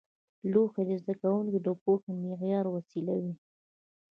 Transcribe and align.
لوحې 0.51 0.83
د 0.87 0.91
زده 1.01 1.13
کوونکو 1.21 1.57
د 1.65 1.67
پوهې 1.81 2.09
د 2.13 2.13
معیار 2.21 2.65
وسیله 2.75 3.13
وې. 3.23 3.33